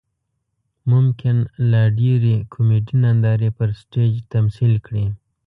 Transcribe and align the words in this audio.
ممکن 0.91 1.37
لا 1.71 1.83
ډېرې 1.99 2.35
کومیډي 2.53 2.95
نندارې 3.03 3.49
پر 3.57 3.69
سټیج 3.79 4.13
تمثیل 4.33 4.73
کړي. 4.85 5.05